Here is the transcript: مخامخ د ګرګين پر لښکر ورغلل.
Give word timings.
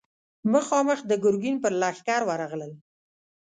مخامخ 0.53 0.99
د 1.07 1.11
ګرګين 1.23 1.55
پر 1.63 1.71
لښکر 1.81 2.21
ورغلل. 2.25 2.71